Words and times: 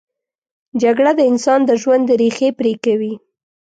جګړه 0.81 1.11
د 1.17 1.21
انسان 1.31 1.59
د 1.65 1.71
ژوند 1.81 2.07
ریښې 2.19 2.49
پرې 2.59 2.73
کوي 2.85 3.13